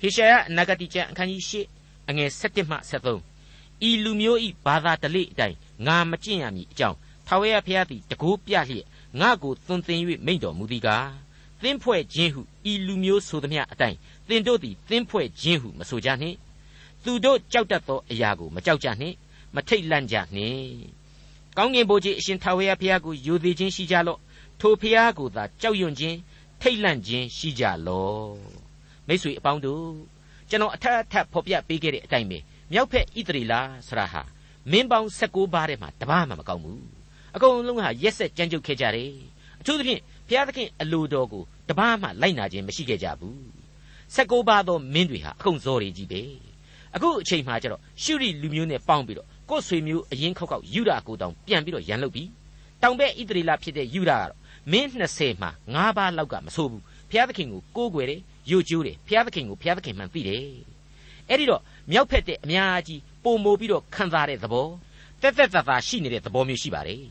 [0.00, 5.56] ဟေရှာယအနာဂတိကျမ်းအခန်းကြီး၈အငယ်7မှ73ဤလူမျိုးဤဘာသာတလိအတိုင်း
[5.86, 6.96] ငါမကျင့်ရမည်အကြောင်း
[7.26, 8.86] ထာဝရဘုရားသည်တကိုးပြလျက်
[9.20, 11.27] ငါကိုသွန်သင်၍မိန့်တော်မူသည်ကား
[11.62, 13.98] သင်ဖွဲ့ခြင်းဟုဤလူမျိုးဆိုသည်အတိုင်း
[14.28, 16.36] သင်တို့သည်သင်ဖွဲ့ခြင်းဟုမဆိုကြနှင့်
[17.04, 19.16] သူတို့ကြောက်တတ်သောအရာကိုမကြောက်ကြနှင့်
[19.54, 20.68] မထိတ်လန့်ကြနှင့်
[21.56, 24.20] ကောင်းကင်ဘုရားအရှင်ထာဝရဘုရားကိုယိုသေးခြင်းရှိကြလော့
[24.60, 26.16] ထိုဘုရားကိုသာကြောက်ရွံ့ခြင်း
[26.60, 28.34] ထိတ်လန့်ခြင်းရှိကြလော့
[29.06, 29.86] မိတ်ဆွေအပေါင်းတို့
[30.48, 32.38] ကျွန်တော်အထက်အထက်ဖော်ပြပေးခဲ့တဲ့အတိုင်းပဲ
[32.72, 33.54] မြောက်ဖက်ဣသရေလ
[33.88, 34.22] ဆရာဟာ
[34.70, 36.82] မင်းပေါင်း16ပါးထဲမှာတပါးမှမကောင်းဘူး
[37.34, 39.12] အကုန်လုံးဟာရက်ဆက်ကြမ်းကြုတ်ခဲ့ကြတယ်
[39.60, 43.38] အထူးသဖြင့် ဘုရားသခင်အလိုတော်ကိုတပါးမှလိုက်နာခြင်းမရှိခဲ့ကြဘူး
[44.14, 46.22] 16ပါးသောမင်းတွေဟာအကုန်ဇော်တွေကြီးပဲ
[46.94, 52.28] အခုအချိန်မှကျတော့ရှုရီလူမျိုးနဲ့ပေါင်းပြီးတော့ကိုယ်ဆွေမျိုးအရင်ခောက်ခောက်ယူဒာကိုတောင်ပြန်ပြီးတော့ရန်လုပ်ပြီး
[52.82, 54.38] တောင်ဘက်ဣသရေလဖြစ်တဲ့ယူဒာကတော့
[54.72, 58.20] မင်း20မှာ9ပါးလောက်ကမဆိုးဘူးဘုရားသခင်ကိုကိုးကွယ်တယ်
[58.50, 60.42] ယုတ်ကျိုးတယ်ဘုရားသခင်ကိုဘုရားသခင်မှန်သိတယ်
[61.28, 64.68] အဲ့ဒီတော့မြောက်ဖက်တဲ့အများကြီးပုံမိုပြီးတော့ခံစားတဲ့သဘော
[65.22, 67.02] တက်တက်တာတာရှိနေတဲ့သဘောမျိုးရှိပါတယ်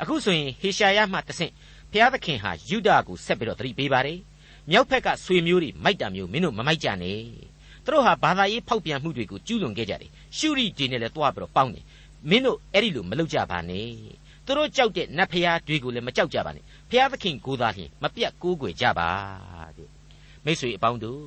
[0.00, 1.52] အခုဆိုရင်ဟေရှာယမှတဆင့်
[1.92, 4.18] ဘုရားသခင်ဟာယူဒာကိုဆက်ပြီးတော့သတိပေးပါတယ်
[4.70, 7.20] မြောက်ဖက်ကဆွေမျိုးတွေမိုက်တာမျိုးမင်းတို့မမိုက်ကြနဲ့
[7.84, 11.84] သူတို့ဟာဘာသာရေးဖောက်ပြန်မှုတွေကိုကျူးလွန်ခဲ့ကြတယ်ရှုရီတွေနဲ့လည်းတွားပြီးတော့ပေါင်းတယ်
[12.30, 13.88] မင်းတို့အဲ့ဒီလိုမလုပ်ကြပါနဲ့
[14.46, 19.08] သူတို့ကြောက်တဲ့နတ်ဖျားတွေကိုလည်းမကြောက်ကြပါနဲ့ဖျားသခင်ကိုသာလျှင်မပြတ်ကိုးကွယ်ကြပါ
[19.76, 19.88] တဲ့
[20.44, 21.24] မိတ်ဆွေအပေါင်းတို့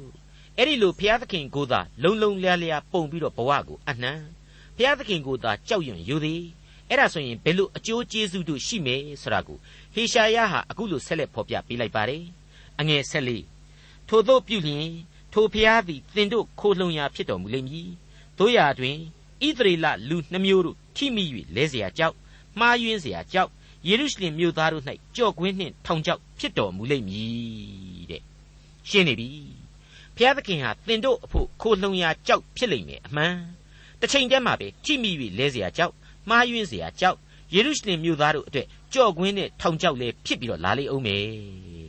[0.57, 4.13] အဲ့ဒီလိုဖျားသခင်ကိုသာလုံလုံလျားလျားပုံပြီးတော့ဘဝကိုအနှံ
[4.77, 6.41] ဖျားသခင်ကိုသာကြောက်ရွံ့ယူသည်
[6.92, 9.58] အဲ့ဒါဆိုရင်ဘယ်လိုအကျိုးကျေးဇူးတို့ရှိမယ်ဆိုတာကို
[9.94, 12.24] ဟေရှာယဟာအခုလိုဆက်လက်ဖော်ပြပေးလိုက်ပါတယ်
[12.80, 13.44] အငယ်ဆက်လေး
[14.08, 14.88] ထို့သောပြုလျင်
[15.32, 17.88] ထိုဖျားသည်သင်တို့ခိုးလှုံရာဖြစ်တော်မူလိမ့်မည်
[18.38, 18.96] တို့ရာတွင်
[19.46, 21.24] ဣသရေလလူနှမျိုးတို့ထိမိ၍
[21.56, 22.16] လဲเสียကြောက်
[22.58, 23.50] မှားယွင်းเสียကြောက်
[23.86, 24.84] ယေရုရှလင်မြို့သားတို့၌
[25.16, 28.22] ကြော့ကွင်းနှင့်ထောင်ချောက်ဖြစ်တော်မူလိမ့်မည်တဲ့
[28.88, 29.28] ရှင်းနေပြီ
[30.16, 33.34] ဘုရားသခင်ဟာသင်တို့အဖို့ခိုလှုံရာကြောက်ဖြစ်လိမ့်မယ်အမှန်
[34.00, 35.94] တစ်ချိန်တည်းမှာပဲထိမိ၍လဲเสียကြောက်
[36.28, 37.18] မှားယွင်းเสียကြောက်
[37.54, 41.24] ယေရုရှလင်မြို့သားတို့အတွက်ကြော့ကွင်းနဲ့ထောင်ချောက်လည်းဖြစ်ပြီးတော့လာလိမ့်အောင်မယ်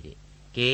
[0.05, 0.15] တဲ့
[0.57, 0.71] ကဲ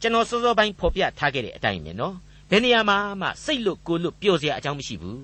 [0.00, 2.14] ကျွန်တော်စောစောပိုင်းဖော်ပြထားခဲ့တဲ့အတိုင်းပဲနော်
[2.50, 5.22] ဘယ်နေရာမှာမှစိတ်လွတ်ကိုယ်လွတ်ပျော်စရာအကြောင်းမရှိဘူး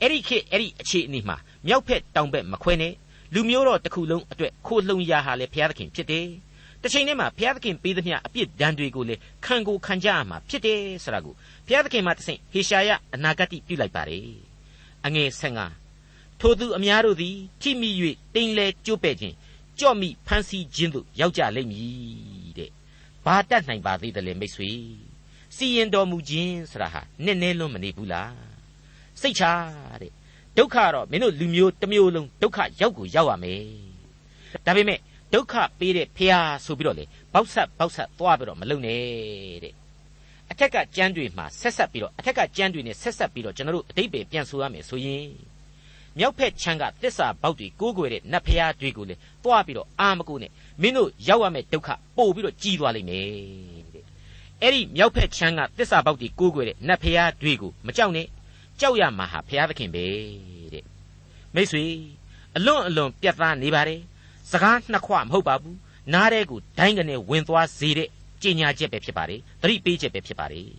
[0.00, 2.94] အဲ့ဒီခေတ်အဲ့ဒီအခြေအနေမှာမြောက်ဖက်တောင်ဘက်မခွဲနဲ့
[3.34, 6.26] လူမျိုးတော်တစ်ခုလုံးအတွက်ခိုလှုံရာဟာလေဘုရားသခင်ဖြစ်တယ်
[6.82, 11.34] တစ်ချိန်တည်းမှာဘုရားသခင်ပေးသမျှအပြစ်ဒဏ်တွေကိုလေခံကိုခံကြရမှာဖြစ်တယ်ဆိုတာကို
[11.66, 14.24] ဘုရားသခင်မှတဆင့်ဟေရှာယအနာဂတ်ပြုလိုက်ပါတယ်
[15.06, 15.83] အငယ်15
[16.39, 17.89] ထိုသူအများတို့သည်ထိမိ၍
[18.35, 19.35] တိမ်လဲကျိုးပဲ့ခြင်း
[19.79, 22.69] ကြော့မိဖမ်းဆီးခြင်းတို့ရောက်ကြလိမ့်မည်တဲ့
[23.25, 24.71] ဘာတတ်နိုင်ပါသေးတယ်လေမိတ်ဆွေ
[25.55, 28.33] စီရင်တော်မူခြင်းဆိုတာဟာနည်းနည်းလွန်းမနေဘူးလား
[29.21, 29.43] စိတ်ချ
[30.01, 30.11] တဲ့
[30.57, 33.61] ဒုက္ခတော့မင်းတို့လူမျိုးတစ်မျိုးလုံးဒုက္ခရောက်ကိုရောက်ရမယ်
[34.65, 34.99] ဒါပေမဲ့
[35.33, 36.33] ဒုက္ခပေးတဲ့ဖះ
[36.65, 39.01] ဆိုပြီးတော့လေဘောက်ဆက်ဘောက်ဆက်သွားပြီးတော့မလုံနဲ့
[39.63, 39.73] တဲ့
[40.51, 45.27] အထက်ကကြမ်းတွေမှာဆက်ဆက်ပြီးတော့အထက်ကကြမ်းတွေနဲ့ဆက်ဆက်ပြီးတော့ကျွန်တော်တို့အတိတ်ပဲပြန်ဆိုရမယ်ဆိုရင်
[46.19, 53.27] မြောက်ဖက်ချမ်းကသစ္စာပေါက်တွေကိုးကွယ်တဲ့နတ်ဖះတွေကိုလေသွားပြီးတော့အာမကိုနဲ့မင်းတို့ရောက်ရမယ့်ဒုက္ခပို့ပြီးတော့ကြီးသွားလိမ့်မယ်
[53.93, 54.03] တဲ့
[54.61, 58.27] အဲ့ဒီမြောက်ဖက်ချမ်းကသစ္စာပေါက်တွေကိုးကွယ်တဲ့နတ်ဖះတွေကိုမကြောက်နဲ့
[58.79, 60.05] ကြောက်ရမှာဟာဘုရားသခင်ပဲ
[60.73, 60.83] တဲ့
[61.55, 61.83] မိတ်ဆွေ
[62.55, 64.01] အလွန်အလွန်ပြတ်သားနေပါတယ်
[64.51, 65.77] စကားနှစ်ခွမဟုတ်ပါဘူး
[66.13, 68.09] နားတဲ့ကိုဒိုင်းကနေဝင်သွားစေတဲ့
[68.41, 70.69] ကြင်ညာချက်ပဲဖြစ်ပါတယ်သတိပေးချက်ပဲဖြစ်ပါတယ်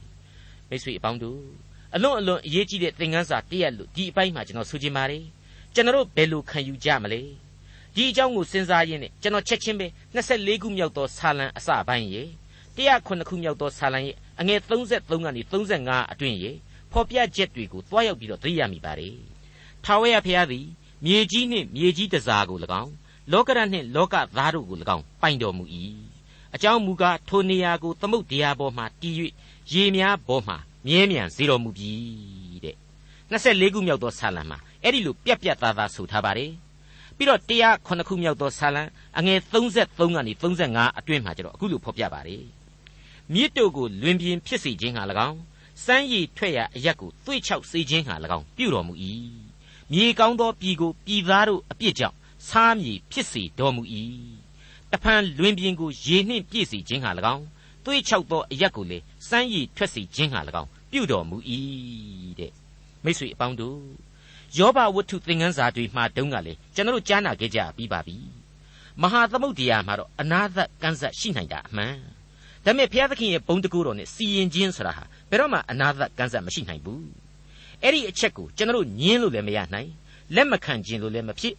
[0.68, 1.40] မိတ်ဆွေအပေါင်းတို့
[1.96, 5.24] အလွန်အလွန်အရေးကြီးတဲ့သင်ခန်းစာတရက်လို့ဒီအပိုင်းမှာကျွန်တော်ဆိုချင်ပါတယ်
[5.74, 7.20] ကျွန်တော်ဘယ်လိုခံယူကြမလဲ
[7.94, 12.22] ဒီအကြောင်းကိုစဉ်းစားရင်းနဲ့ကျွန်တော်ချက်ချင်းပဲ24ခုမြောက်သောဆာလံအစပိုင်းရေ
[12.76, 16.50] 109ခုမြောက်သောဆာလံရဲ့အငယ်33ကနေ35အတွင်းရေ
[16.92, 19.16] ဖော်ပြချက်တွေကိုတွားရောက်ပြီးတော့သိရမိပါတယ်။
[19.84, 20.66] ထာဝရဘုရားသည်
[21.04, 22.92] မြေကြီးနှင့်မြေကြီးတစားကို၎င်း
[23.32, 25.64] လောကရနှင့်လောကသားတို့ကို၎င်းပိုင်တော်မူ၏။
[26.54, 29.14] အကြောင်းမူကားထိုနေရာကိုသမုတ်တရားပေါ်မှတည်၍
[29.72, 30.54] ရေများပေါ်မှ
[30.86, 31.92] မြဲမြံစေတော်မူပြီ
[32.64, 32.76] တဲ့။
[33.30, 36.50] 24ခုမြောက်သောဆာလံမှာအဲ့ဒီလိုပြက်ပြက်သားသားဆိုထားပါတယ်။
[37.16, 38.82] ပြီးတော့109ခုမြောက်သောဆာလံ
[39.18, 42.44] အငယ်33ကနေ35အတွင်းမှာကျတော့အခုလိုဖော်ပြပါတယ်။
[43.32, 45.38] မြစ်တို့ကိုလွင်ပြင်ဖြစ်စေခြင်းဟာ၎င်း
[45.84, 48.94] စမ်းရည်ထွက်ရာအရက်ကိုသွေ့ချောက်စေခြင်းဟာ၎င်းပြုတော်မူ၏
[49.92, 52.16] မြေကောင်းသောပြည်ကိုပြည်သားတို့အပြစ်ကြောင့်
[52.48, 53.82] စားမြေဖြစ်စေတော်မူ၏
[54.92, 57.44] တဖန်လွင်ပြင်ကိုရေနှင့်ပြည့်စေခြင်းဟာ၎င်း
[57.84, 61.36] သွေ့ချောက်သောအရက်ကိုလေစမ်းရည်ထွက်စေခြင်းဟာ၎င်း ပြုတော်မူ၏
[62.38, 62.52] တဲ့
[63.04, 63.80] မိတ်ဆွေအပေါင်းတို့
[64.58, 68.16] ယောဘဝတ္ထုသင်ခန်းစာတွေမှာတုန်းကလေကျွန်တော်ကြားနာခဲ့ကြပြီးပါပြီ
[69.02, 71.96] မဟာသမုဒ္ဒရာမှာတော့အနာသကန်းဆက်ရှိနိုင်တာအမှန်
[72.64, 77.08] ဒါပေမဲ့ဘုရားသခင်ရဲ့ဘုံတကူတော်နဲ့စီရင်ခြင်းဆိုတာဟာဘယ်တော့မှအနာသကန်းဆက်မရှိနိုင်ဘူး
[77.82, 79.90] အဲ့ဒီအချက်ကိုကျွန်တော်ညင်းလို့လည်းမရနိုင်
[80.34, 81.54] လက်မခံခြင်းလို့လည်းမဖြစ်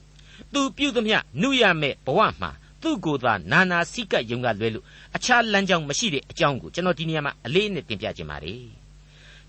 [0.54, 8.87] သူပြုသမျှနှုရမဲ့ဘဝမှာသူ့ကိုယ်သာနာနာစိကတ်ယုံကလွဲလို့အခြားလမ်းကြောင်းမရှိတဲ့အကြောင်းကိုကျွန်တော်ဒီနေရာမှာအလေးနဲ့တင်ပြခြင်းပါတယ်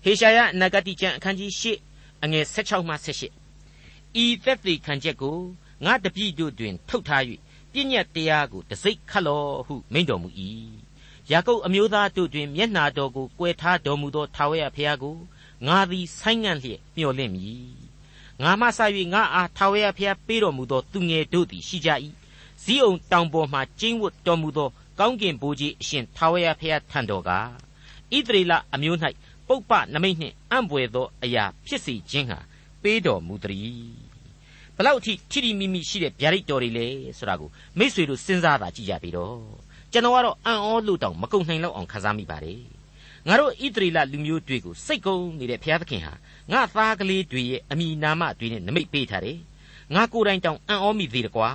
[0.03, 1.63] ဟေရှာယအနာဂတိကျမ်းအခန်းကြီး၈
[2.23, 5.37] အငယ်16မှ18ဤသက်သေခံချက်ကို
[5.85, 7.23] ငါတပည့်တို့တွင် ထုတ်ထား၍
[7.71, 10.29] ပြည့်ညတ်တရားကိုတစိ့ခတ်လောဟုမိန့်တော်မူ၏
[11.31, 15.15] ယာကုပ်အမျိုးသားတို့တွင် မျက်နာတော်ကိုကွယ်ထားတော်မူသောထာဝရဘုရားကို
[15.67, 17.73] ငါသည်ဆိုင်းငံ့လျက်မျှော်လင့်မည်
[18.43, 18.79] ငါမှစ၍
[19.13, 21.89] ငါအားထာဝရဘုရားပေးတော်မူသောသူငယ်တို့သည်ရှိကြ၏
[22.63, 28.97] ဇီးအောင်တောင်ပေါ်မှကျင်းဝတ်တော်မူသောကောင်းကင်ဘိုးကြီးအရှင်ထာဝရဘုရားထံတော်ကဣသရေလအမျိုး၌
[29.49, 32.39] ပုပ္ပနမိတ်နှင့်အံ့ဘွယ်သောအရာဖြစ်စေခြင်းဟာ
[32.83, 34.09] ပေးတော်မူသည်
[34.75, 39.37] ဘလောက်အထိထိထိမိမိရှိတဲ့ဗျာဒိတ်တော်တွေလဲဆိုတာကိုမိษွေတို့စဉ်းစားတာကြည့်ကြပြီတော့
[39.91, 42.61] ကျွန်တော်ကတော့အံ့ဩလို့တောင်မကုန်နိုင်လောက်အောင်ခံစားမိပါတယ်
[43.27, 46.13] ငါတို့ဣသရေလလူမျိုးတွေကိုစိတ်ကုန်းနေတဲ့ဘုရားသခင်ဟာ
[46.51, 49.39] ငါသားကလေးတွေရဲ့အမိနာမတွေနဲ့နမိတ်ပေးထားတယ်
[49.95, 51.49] ငါကိုယ်တိုင်တောင်အံ့ဩမိသေးတယ်ကွာ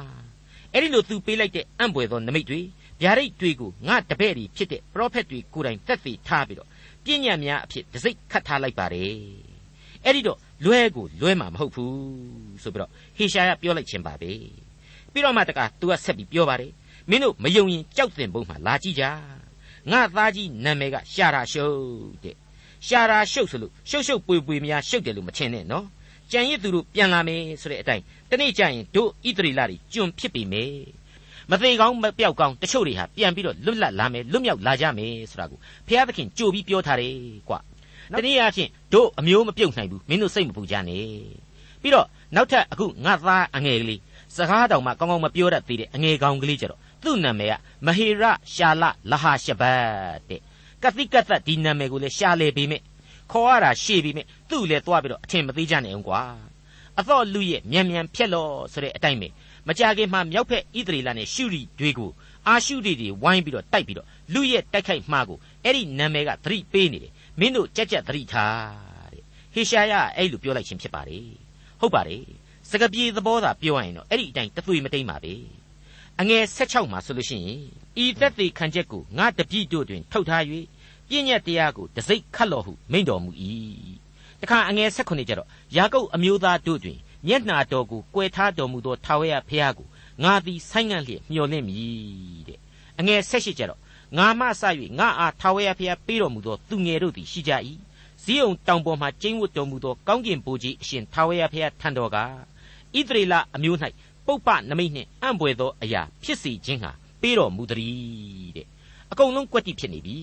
[0.73, 2.61] အဲ့ဒီလိုသူပေးလိုက်တဲ့အံ့ဘွယ်သောနမိတ်တွေ
[3.03, 6.69] ဗျာဒိတ်တွေကိုငါတပည့်တွေဖြစ်တဲ့ပရောဖက်တွေကိုယ်တိုင်သက်သေထားပြီးတော့
[7.05, 9.15] ပြဉ္ညာများအဖြစ်တစိ့ခတ်ထားလိုက်ပါတယ်
[10.05, 14.33] အဲ့ဒီတော့လွဲကိုလွဲမှာမဟုတ်ဘူးဆိုပြီးတော့ဟေရှာယပြောလိုက်ခြင်းပါပဲ
[15.13, 16.73] ပြီးတော့မှတကသူကဆက်ပြီးပြောပါတယ်
[17.11, 19.05] မင်းတို့မယုံရင်ကြောက်တင်ပုံမှာလာကြည့်ကြ
[19.91, 21.79] ငါသားကြီးနာမည်ကရှာရာရှုပ်
[22.25, 22.37] တဲ့
[22.87, 25.87] ရှာရာရှုပ်ဆိုလို့ရှုပ်ရှုပ်ပွေပွေများရှုပ်တယ်လို့မထင်နဲ့နော်
[26.33, 30.75] ကြံရစ်သူတို့ပြန်လာမယ်ဆိုတဲ့အတိုင်းတနေ့ကျရင်တို့ဣသရေလတွေကျွန်ဖြစ်ပြီမယ်
[31.51, 37.15] မသေးကောင်းမပြောက်ကောင်းတချို့တွေဟာပြန်ပြီးတော့လွတ်လပ်လာမယ်လွတ်မြောက်လာကြမယ်ဆိုတာကိုဘုရားသခင်ကြိုပြီးပြောထားတယ်
[37.49, 37.59] ကွာ
[38.13, 41.05] တနည်းအားဖြင့်တို့အမျိုးမပြုတ်နိုင်ဘူးမင်းတို့စိတ်မပူကြနဲ့
[41.83, 44.01] ပြီးတော့နောက်ထပ်အခုငါသားအငယ်ကလေး
[44.37, 47.55] စကားတောင်မှကောင်းကောင်းမပြောတတ်သေးတဲ့အငယ်ကောင်ကလေးကြတော့သူ့နာမည်က
[47.87, 48.23] မဟေရ
[48.55, 50.41] ရှာလလဟာရှဘတ်တဲ့
[50.83, 52.83] ကတိကသက်ဒီနာမည်ကိုလည်းရှာလေပေမဲ့
[53.33, 56.23] ခေါ်ရတာရှေ့ပေမဲ့သူ့လည်းသွားပြီးတော့အထင်မသေးကြနဲ့အောင်ကွာ
[56.99, 59.29] အသောလူရဲ့မြန်မြန်ဖြက်လို့ဆိုတဲ့အတိုင်းပဲ
[59.69, 62.11] မကြခင်မှာမြောက်ဖက်ဣသရေလနဲ့ရှုရီတွေကို
[62.49, 69.23] အာရှုရီတွေဝိုင်းပြီးတော့တိုက်ပြီးတော့လူရဲ့တိုက်ခိုက်မှားကိုအဲ့ဒီနာမည်ကသတိပေးနေတယ်မင်းတို့ကြက်ကြက်သတိထားတဲ့
[69.55, 71.19] ဟေရှာယအဲ့လိုပြောလိုက်ခြင်းဖြစ်ပါလေ
[71.81, 72.25] ဟုတ်ပါတယ်
[72.71, 75.35] စကပြေသဘောသာပြောရရင်တော့အဲ့ဒီအတိုင်းတသွေမတိမ်ပါပဲ
[76.21, 77.61] အငယ်16မှာဆိုလို့ရှိရင်
[78.05, 80.43] ဤသက်သေခံချက်ကိုငါတပြည့်တို့တွင်ထုတ်ထား၍
[81.09, 83.31] ပြည့်ညက်တရားကိုတစိ့ခတ်တော်ဟုမိန့်တော်မူ၏
[84.41, 89.87] တခါအငယ်16ကျတော့ယာကုပ်အမျိုးသားတို့တွင် မျက်နာတော်ကိုကွယ်ထားတော်မူသောထာဝရဘုရားကို
[90.23, 92.59] ငါသည်ဆိုင်းငံ့လျက်မျှော်လင့်မည်တဲ့
[92.99, 93.81] အငယ်16ကျတော့
[94.17, 94.63] ငါမှစ၍
[94.99, 97.53] ငါအားထာဝရဘုရားပေးတော်မူသောသူငယ်တို့သည်ရှိကြ၏
[98.23, 102.25] ဇီးုံတောင်ပေါ်မှကျင်းဝတ်တော်မူသောကောင်းကင်ဘိုးကြီးအရှင်ထာဝရဘုရားထံတော်ကဣ
[103.09, 103.79] သရေလအမျိုး၌
[104.27, 108.67] ပုပ္ပနမိတ်နှင့်အံ့ပွေသောအရာဖြစ်စေခြင်းဟာပေးတော်မူသည်တဲ့
[109.11, 110.19] အကုန်လုံးကွက်တိဖြစ်နေပြီ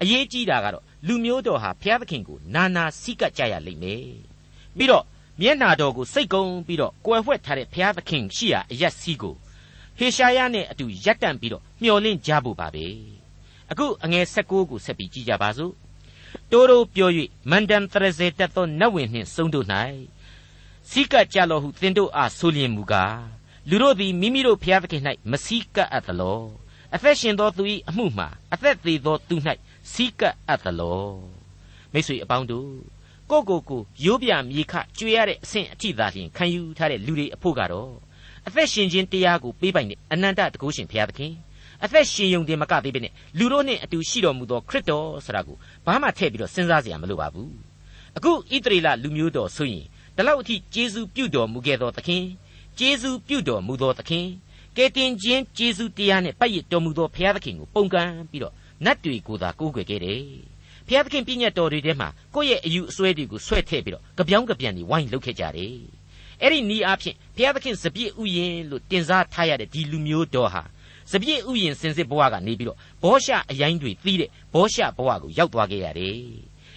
[0.00, 4.06] အရေးကြီးတာကတော့လူမျိုးတော်ဟာဘုရားသခင်ကိုနာနာစိကပ်ကြရလိမ့်မယ်
[4.76, 5.04] ပြီးတော့
[5.40, 9.34] မျက်နာတော်ကိုစိတ်ကုံပြီးတော့ကွယ်ဝှက်ထားတဲ့ဘုရားသခင်ရှိရာအရက်စီးကို
[9.98, 12.86] ဟေရှာယနဲ့အတူရပ်တန့်ပြီးတော့မျှော်လင့်ကြဖို့ပါပဲ
[13.70, 15.72] အခုအငယ်16ကိုဆက်ပြီးကြည့်ကြပါစို့
[16.50, 17.10] တိုးတိုးပြော၍
[17.50, 19.66] မန္တန်သရဇေတက်သောနတ်ဝင်နှင့်စုံတို့၌
[20.90, 23.20] စိကကြလောဟုသင်တို့အားဆိုလျင်မူကား
[23.68, 26.40] လူတို့သည်မိမိတို့ဘုရားသခင်၌မစိကအပ်သလော
[26.94, 29.36] အသက်ရှင်သောသူ၏အမှုမှာအသက်သေးသောသူ၌
[29.92, 31.02] စိကအပ်သလော
[31.92, 32.70] မိတ်ဆွေအပေါင်းတို့
[33.30, 37.92] ကိုကိုကိုရိုးပြမြေခကျွေရတဲ့အဆင့်အထိသာလျှင်ခံယူထားတဲ့လူတွေအဖို့ကတော့
[38.46, 41.32] အသက်ရှင်ခြင်းတရားကိုပေးပိုင်တဲ့အနန္တတကုရှင်ဘုရားသခင်
[41.84, 47.52] အသက်ရှင်ယုံတင်မကသေးပဲနဲ့လူတို့နဲ့အတူရှိတော်မူသောခရစ်တော်ဆိုတာကိုဘာမှထည့်ပြီးတော့စဉ်းစားစရာမလိုပါဘူး
[48.16, 49.84] အခုဣသရေလလူမျိုးတော်ဆိုရင်
[50.16, 52.24] ဒီလောက်အထိကျေးဇူးပြုတော်မူခဲ့သောသခင်
[52.78, 54.26] ကျေးဇူးပြုတော်မူသောသခင်
[54.76, 60.22] ကယ်တင်ခြင်းကျေးဇူးတရားနဲ့ပတ်ရတော်မူသောဘုရားသခင်ကိုပုံကံပြီးတော့နတ်တွေကိုသာကိုးကွယ်ခဲ့တယ်
[60.88, 65.76] ဘုရားသခင်ပြည့်ညတ်တော်တွေထဲမှာကိုယ့်ရဲ့အယူအဆွဲတွေကိုဆွဲထည့်ပြီးတော့ကြပြောင်းကြပြန်တွေဝိုင်းလုပ်ခဲ့ကြတယ်
[66.42, 70.62] အဲ့ဒီနီးအားဖြင့်ဘုရားသခင်စပြည့်ဥယျင်လို့တင်စားထားရတဲ့ဒီလူမျိုးတော်ဟာ
[71.10, 76.16] စပြည့်ဥယျင်စင်စစ်ဘဝကနေပြီးတော့ဘောရှအရင်တွေသီးတဲ့ဘောရှဘဝကိုရောက်သွားခဲ့ရတယ်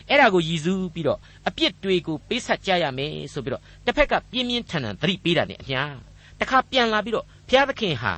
[0.10, 5.96] အဲ့ဒါကိုရည်စူးပြီးတော့အပြစ်တွေကိုပေးဆက်ကြရမယ်ဆိုပြီးတော့တစ်ဖက်ကပြင်းပြင်းထန်ထန်သတိပေးတာနဲ့အများ
[6.40, 8.14] တခါပြန်လာပြီးတော့ဘုရားသခင်ဟာ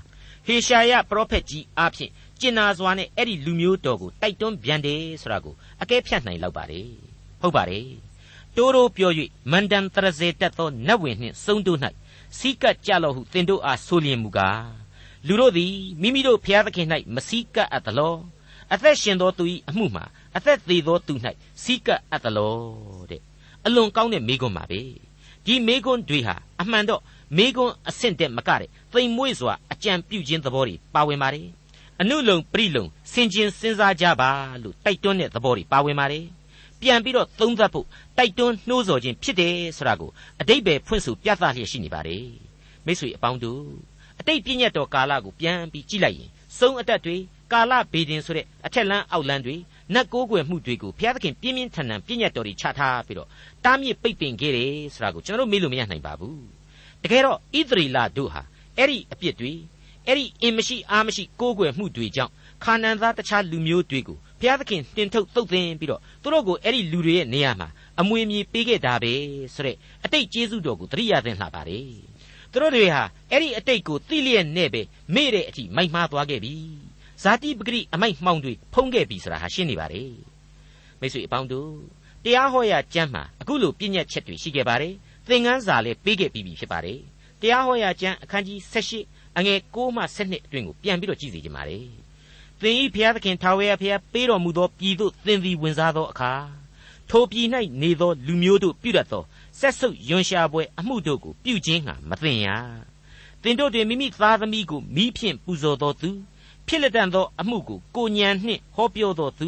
[0.45, 2.11] ဟေရှာယပရောဖက်ကြီးအားဖြင့်
[2.43, 6.89] ကျင်နာစွာနဲ့အဲ့ဒီလူမျိုးတော်ကိုတိုက်တွန်းပြန်တယ်ဆိုတာကိုအကဲဖြတ်နိုင်လောက်ပါတယ်
[7.41, 7.87] ဟုတ်ပါတယ်
[8.55, 9.11] တိုးတိုးပြော၍
[9.51, 11.79] မန္တန်တရဇေတက်သောနတ်ဝင်နှင့်စုံတို့၌
[12.37, 14.67] စီကတ်ကြလောဟုသင်တို့အားဆိုလျင်မူကား
[15.27, 18.15] လူတို့သည်မိမိတို့ဖျားသခင်၌မစီကတ်အပ်သလော
[18.73, 20.03] အသက်ရှင်သောသူ၏အမှုမှာ
[20.35, 21.13] အသက်သေးသောသူ၌
[21.63, 22.55] စီကတ်အပ်သလော
[23.09, 23.21] တဲ့
[23.65, 24.81] အလွန်ကောင်းတဲ့မိကွန်းပါပဲ
[25.45, 27.01] ဒီမိကွန်းတွေဟာအမှန်တော့
[27.37, 31.47] မိကွန်းအဆင့်တက်မကတဲ့သိမ်မွေ့စွာအကြံပြုခြင်းသဘောတွေပါဝင်ပါတယ်
[32.01, 34.31] အနုလုံပရိလုံစင်ကျင်စဉ်းစားကြပါ
[34.63, 36.25] လို့တိုက်တွန်းတဲ့သဘောတွေပါဝင်ပါတယ်
[36.81, 42.27] ပြန်ပြီးတော့သုံးသပ်ဖို့တိုက်တွန်းနှိုးဆော်ခြင်းဖြစ်တယ်ဆိုတာကိုအတိတ်ပဲဖွင့်ဆိုပြသလျက်ရှိနေပါတယ်
[42.85, 43.65] မိတ်ဆွေအပေါင်းတို့
[44.19, 47.15] အတိတ်ပြည့်ညတ်တော်ကာလကိုပြန်ပြီးကြည့်လိုက်ရင်စုံအတက်တွေ
[47.51, 49.55] ကာလဘေဒင်ဆိုတဲ့အထက်လန်းအောက်လန်းတွေ
[49.93, 53.29] နတ်ကိုးကွယ်မှုတွေကိုဘုရားသခင်ပြင်းပြင်းထန်ထန်ပြည့်ညတ်တော်တွေချထားပြီးတော့
[53.65, 56.43] တားမြစ်ပိတ်ပင်ခဲ့တယ်ဆိုတာကိုကျွန်တော်တို့မေးလို့မရနိုင်ပါဘူး
[57.03, 58.41] တကယ်တော့ဣသရေလတို့ဟာ
[58.77, 59.53] အဲ့ဒီအပြစ်တွေ
[60.07, 62.31] အဲ့ဒီအင်မရှိအားမရှိကိုးကွယ်မှုတွေကြောင့်
[62.63, 67.67] ခါနန်သားတခြားလူမျိုးတွေကိုဘုရားသခင်တင်ထုတ်သုတ်သင်ပြီးတော့သူတို့ကိုအဲ့ဒီလူတွေရဲ့နေရာမှာ
[67.99, 69.13] အမွေမြေပေးခဲ့တာပဲ
[69.55, 71.87] ဆိုတဲ့အတိတ်ကျေးဇူးတော်ကိုသတိရသင့်လှပါတယ်
[72.51, 74.81] သူတို့တွေဟာအဲ့ဒီအတိတ်ကိုသိလျက်နဲ့ပဲ
[75.15, 76.53] မေ့တဲ့အထိမိုက်မှားသွားခဲ့ပြီ
[77.23, 80.11] ဇာတိပဂရိအမိုက်မှောင်တွေဖုံးခဲ့ပြီဆိုတာဟာရှင်းနေပါတယ်
[80.99, 81.71] မိတ်ဆွေအပေါင်းတို့
[82.23, 84.93] တရားဟောရာကျမ်းမှာအခုလိုပြည့်ညက်ချက်တွေရှိခဲ့ပါတယ်
[85.29, 86.99] သင်ခန်းစာလည်းပေးခဲ့ပြီးပြီဖြစ်ပါတယ်
[87.41, 89.03] တရားဟောရာကျမ်းအခန်းကြီး78
[89.37, 91.85] အငယ်6မှ7အတွင်းကိုပြန်ပြီးတော့ကြည့်စီကြပါမယ်
[92.61, 96.33] သင်ဤဘုရားသခင်ထာဝရဘုရားပေးတော်မူသောပြည်သို့သင်သည်ဝင်စားသောအခါ
[97.09, 97.47] ထိုပြည်၌
[97.81, 99.23] နေသောလူမျိုးတို့ပြုတတ်သော
[99.59, 102.47] ဆက်ဆုပ်ယွန်ရှာပွဲအမှုတို့ကိုပြုခြင်းဟာမသင်ရ
[103.41, 106.09] သင်တို့တွင်မိမိသားသမီးကိုမိဖြင့်ပူဇော်တော်သူ
[106.67, 109.47] ဖြစ်လက်တန်သောအမှုကိုကိုညံနှင့်ဟောပြောတော်သူ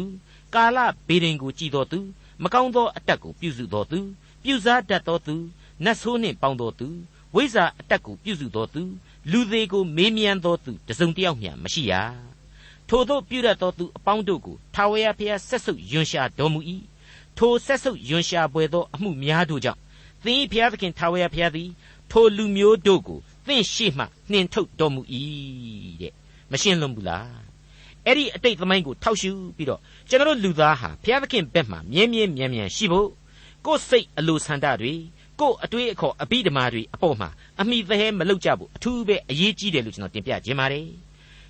[0.54, 1.98] ကာလဘေဒင်ကိုကြည်တော်သူ
[2.42, 3.98] မကောင်းသောအတက်ကိုပြုစုတော်သူ
[4.42, 5.34] ပြုစားတတ်တော်သူ
[5.84, 6.86] နတ်ဆိုးနှင့်ပေါင်းတော်သူ
[7.34, 8.82] ဝိဇ္ဇာအတက်ကိုပြုစုတော်သူ
[9.30, 11.92] လူသေးကိုမေးမြန်းတော်သူတစုံတယောက်မျှမရှိရ
[12.88, 16.60] ထို့သောပြုရသောသူအပေါင်းတို့ကိုထာဝရဘုရားဆက်ဆုပ်ယွန်ရှာတော်မူ၏
[17.36, 19.80] ထိုဆက်ဆုပ်ယွန်ရှာပွေသောအမှုများတို့ကြောင့်
[20.24, 21.68] သင်၏ဘုရားသခင်ထာဝရဘုရားသည်
[22.10, 25.02] ထိုလူမျိုးတို့ကိုသင်ရှိမှနှင်ထုတ်တော်မူ၏
[26.00, 26.12] တဲ့
[26.50, 27.46] မရှင်းလွန်ဘူးလား
[28.04, 33.08] အဲ့ဒီအတိတ်သမိုင်းကိုထောက်ရှုပြီးတော့ကျွန်တော်လူသားဟာဘုရားသခင်ဘက်မှမြဲမြဲမြံမြံရှိဖို့
[33.64, 34.94] ကိုယ်စိတ်အလိုဆန္ဒတွေ
[35.40, 37.28] ကိုယ်အတွေးအခေါ်အပိဓမာတွေအပေါ်မှာ
[37.60, 40.86] အမိသဟဲမလုပ်ကြဘူးအထူးပဲအရေးကြီးတယ်လို့ကျွန်တော်တင်ပြခြင်းပါတယ်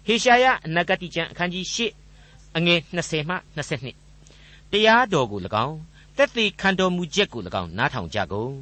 [0.06, 1.78] ဟေရှာယအနာဂတိကျမ်းအခန်းကြီး၈
[2.56, 3.36] အငယ်20မှ
[4.04, 5.76] 22တရားတော်ကို၎င်း
[6.16, 8.52] တက်သေးခံတော်မူချက်ကို၎င်းနားထောင်ကြကုန်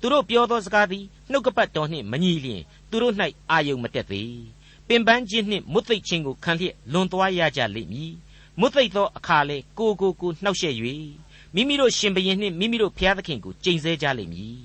[0.00, 3.14] သူတို့ပြောသောစကားသည်နှုတ်ကပတ်တော်နှင့်မညီလျင်သူတို့၌
[3.50, 4.40] အာယုံမတက်သေး
[4.88, 8.12] ပင်ပန်းခြင်းနှင့်မွတ်သိပ်ခြင်းကိုခံလျက်လွန်သွားရကြလိမ့်မည်
[8.60, 10.74] မွတ်သိပ်သောအခါလေကိုကိုကိုနှောက်ယှက်၍
[11.54, 14.56] မိမိတို့ရှင်ဘရင်နှင့်မိမိတို့ဖျားသခင်ကိုကြိမ်ဆဲကြလိမ့်မည်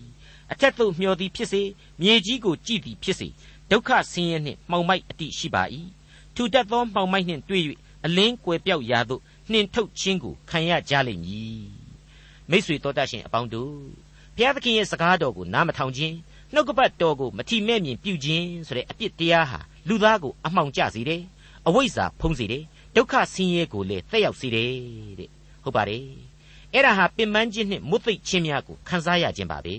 [0.52, 1.62] အထက်သို့မျှော်သည်ဖြစ်စေ
[2.02, 3.28] မြေကြီးကိုကြည်သည်ဖြစ်စေ
[3.72, 5.64] ဒုက္ခဆင်းရဲနှင့်မှောင်မိုက်အတိရှိပါ၏
[6.36, 7.64] ထူတတ်သောမှောင်မိုက်နှင့်တွေ့၍
[8.06, 9.22] အလင်းကွယ်ပြောက်ရာသို့
[9.52, 11.66] နှင်ထုတ်ခြင်းကိုခံရကြလိမ့်မည်
[12.50, 13.76] မိတ်ဆွေတော်တတ်ရှင်အပေါင်းတို့
[14.36, 16.16] ဘုရားသခင်ရဲ့စကားတော်ကိုနားမထောင်ခြင်း
[16.54, 21.22] နှုတ်ကပတ်တော်ကိုမထီမဲ့မြင်ပြုခြင်းဆိုတဲ့အပြစ်တရားဟာလူသားကိုအမှောင်ကျစေတယ်
[21.68, 22.64] အဝိဇ္ဇာဖုံးစေတယ်
[22.96, 24.72] ဒုက္ခဆင်းရဲကိုလည်းသက်ရောက်စေတယ်
[25.20, 25.30] တဲ့
[25.64, 26.04] ဟုတ်ပါတယ်
[26.74, 29.76] အဲ့ဒါဟာပင်ပန်းခြင်းနှင့်မွတ်သိပ်ခြင်းများကိုခံစားရခြင်းပါပဲ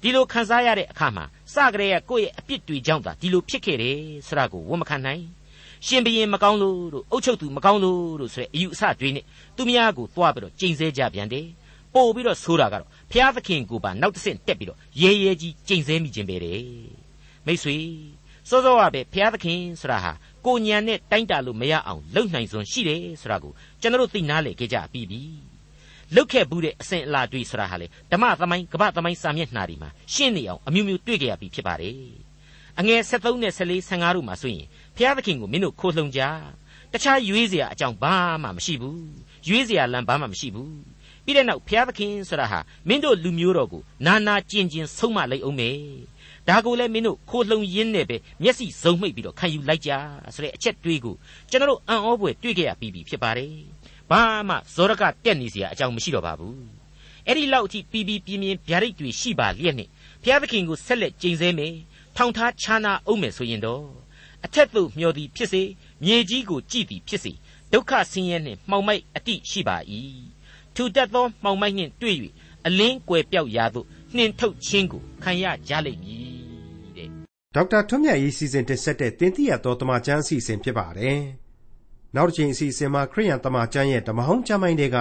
[0.00, 1.24] ဒီလိုခံစားရတဲ့အခါမှာ
[1.54, 5.22] စကြရဲကိုယ့်ရဲ့အပြစ်တွေကြောင့်သာဒီလိုဖြစ်ခဲ့တယ်ဆိုတာကိုဝန်မခံနိုင်
[5.86, 9.24] ရှင်ဘရင်မကောင်းလို့တို့အုတ်ချုပ်သူမကောင်းလို့တို့ဆိုတဲ့အယူအဆတွေနဲ့
[9.56, 11.46] သူများကိုတွားပြီးတော့ကျိန်ဆဲကြပြန်တယ်
[11.94, 16.62] ပို့ပြီးတော့ဆိုတာကတော့ဖျားသခင်ကိုပါနောက်တစ်ဆင့်တက်ပြီးတော့ရဲရဲကြီးကျိန်ဆဲမိခြင်းပဲတဲ့
[17.46, 17.76] မိတ်ဆွေ
[18.48, 20.12] စောစောကပဲဖျားသခင်ဆိုတာဟာ
[20.46, 25.20] ကိုညံနဲ့တိုင်းတာလို့မရအောင်လုံနိုင်စွန်ရှိတယ်ဆိုတာကိုကျွန်တော်တို့သိနာလေကြကြပြီးပြီ
[26.15, 31.95] လုတ်ခဲ့ဘူးတဲ့အစဉ်အလာတွေဆိုတာဟာလေဓမ္မသမိုင်းကပ္ပသမိုင်းစာမျက်နှာတွေမှာရှင်းနေအောင်အမျိုးမျိုးတွေ့ကြရပြီဖြစ်ပါတယ်
[32.79, 36.21] အငယ်73နဲ့14 15တို့မှာဆိုရင်ဖျားသခင်ကိုမင်းတို့ခိုးလှုံကြ
[36.93, 39.03] တခြားရွေးเสียအကြောင်းဘာမှမရှိဘူး
[39.47, 40.73] ရွေးเสียလမ်းဘာမှမရှိဘူး
[41.25, 45.77] ပြီးတဲ့နောက်ဘုရားသခင်ဆိုတာဟာမင်းတို့လူမျိုးတော်ကိုနာနာကျင်ကျင်ဆုံးမလိုက်အောင်မယ်
[46.47, 49.91] ဒါကိုလည်းမင်းတို့ခိုးလှုံရင်းနဲ့ပဲမျက်စိစုံမှိတ်ပြီးတော့ခံယူလိုက်ကြ
[50.35, 51.15] ဆိုတဲ့အချက်တွေးကို
[51.49, 53.53] ကျွန်တော်တို့အံ့ဩဖွယ်တွေ့ကြရပြီးပြီဖြစ်ပါတယ်
[54.09, 56.57] ဘာမှဇောရကတက်နေเสียအကြောင်းမရှိတော့ပါဘူး
[57.27, 59.87] အဲ့ဒီလောက်အထိပြီးပြီးပြင်းပြင်းဗျာဒိတ်တွေရှိပါလျက်နဲ့
[60.23, 61.73] ဘုရားသခင်ကိုဆက်လက်ကျင့်စေမယ်
[62.15, 63.85] ထောင်ထားခြားနာအောင်မယ်ဆိုရင်တော့
[64.45, 65.61] အထက်သို့မျောသည်ဖြစ်စေ
[66.03, 67.31] မြေကြီးကိုကြည်သည်ဖြစ်စေ
[67.71, 69.77] ဒုက္ခဆင်းရဲနှင့်မှောင်မိုက်အတိရှိပါ၏
[70.75, 72.17] ထူတက်သောမှောင်မိုက်နှင့်တွေ့၍
[72.65, 77.07] အလင်းကွယ်ပြောက်ရာသို့နှင်ထုတ်ခြင်းကိုခံရကြလိမ့်မည်တဲ့
[77.55, 81.19] ဒေါက်တာထွန်းမြတ်ရေးစီစဉ်တင်ဆက်တဲ့တင်ပြရသောတမချန်းအစီအစဉ်ဖြစ်ပါတယ်
[82.16, 84.98] နောက်တစ်ချိန်အစီအစဉ်မှာခရိယန်တမချန်းရဲ့ဓမ္မဟောင်းကျမ်းပိုင်းတွေက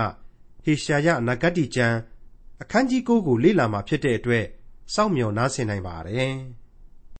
[0.63, 1.97] ဟေရှာယနဂတ်တိကျမ်း
[2.61, 4.45] အခန်းကြီး9ကိုလေ့လာမှာဖြစ်တဲ့အတွက်
[4.93, 6.35] စောင့်မျှော်နားဆင်နိုင်ပါတယ်။